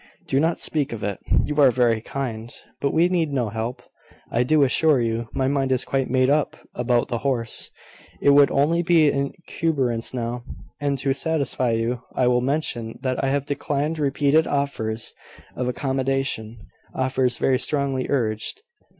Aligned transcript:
"Do 0.25 0.39
not 0.39 0.57
speak 0.59 0.93
of 0.93 1.03
it. 1.03 1.19
You 1.43 1.61
are 1.61 1.69
very 1.69 2.01
kind; 2.01 2.51
but 2.79 2.91
we 2.91 3.07
need 3.07 3.31
no 3.31 3.49
help, 3.49 3.83
I 4.31 4.41
do 4.41 4.63
assure 4.63 4.99
you. 4.99 5.29
My 5.31 5.47
mind 5.47 5.71
is 5.71 5.85
quite 5.85 6.09
made 6.09 6.27
up 6.27 6.57
about 6.73 7.09
the 7.09 7.19
horse. 7.19 7.69
It 8.19 8.31
would 8.31 8.49
only 8.49 8.81
be 8.81 9.11
an 9.11 9.31
incumbrance 9.37 10.11
now. 10.11 10.43
And, 10.79 10.97
to 10.97 11.13
satisfy 11.13 11.73
you, 11.73 12.01
I 12.15 12.25
will 12.25 12.41
mention 12.41 12.97
that 13.03 13.23
I 13.23 13.27
have 13.27 13.45
declined 13.45 13.99
repeated 13.99 14.47
offers 14.47 15.13
of 15.55 15.67
accommodation 15.67 16.57
offers 16.95 17.37
very 17.37 17.59
strongly 17.59 18.07
urged. 18.09 18.63